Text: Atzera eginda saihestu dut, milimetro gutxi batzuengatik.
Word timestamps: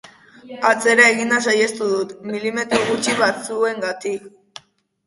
Atzera 0.69 1.05
eginda 1.15 1.39
saihestu 1.51 1.91
dut, 1.93 2.17
milimetro 2.33 2.81
gutxi 2.89 3.17
batzuengatik. 3.25 4.31